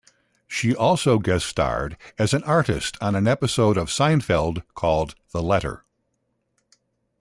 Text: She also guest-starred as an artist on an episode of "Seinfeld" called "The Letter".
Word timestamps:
She 0.47 0.75
also 0.75 1.19
guest-starred 1.19 1.95
as 2.17 2.33
an 2.33 2.43
artist 2.45 2.97
on 3.01 3.13
an 3.13 3.27
episode 3.27 3.77
of 3.77 3.89
"Seinfeld" 3.89 4.63
called 4.73 5.13
"The 5.31 5.43
Letter". 5.43 5.85